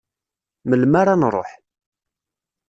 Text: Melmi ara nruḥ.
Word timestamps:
Melmi 0.69 0.97
ara 1.01 1.13
nruḥ. 1.15 1.49